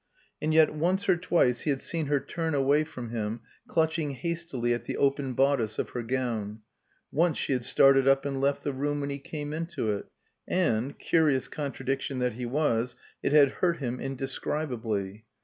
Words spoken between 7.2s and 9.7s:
she had started up and left the room when he came